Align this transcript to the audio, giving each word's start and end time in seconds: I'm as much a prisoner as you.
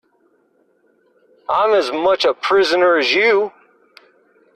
I'm 1.47 1.75
as 1.75 1.91
much 1.91 2.25
a 2.25 2.33
prisoner 2.33 2.97
as 2.97 3.13
you. 3.13 3.51